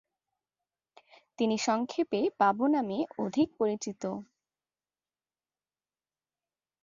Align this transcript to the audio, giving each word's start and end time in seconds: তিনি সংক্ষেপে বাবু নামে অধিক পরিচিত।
তিনি 1.39 1.55
সংক্ষেপে 1.67 2.19
বাবু 2.39 2.65
নামে 2.67 2.97
অধিক 3.17 3.47
পরিচিত। 3.59 4.03